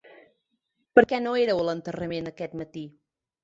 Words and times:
Per 0.97 1.03
què 1.11 1.21
no 1.27 1.35
éreu 1.43 1.63
a 1.67 1.69
l'entrenament 1.69 2.33
aquest 2.35 2.61
matí? 2.65 2.89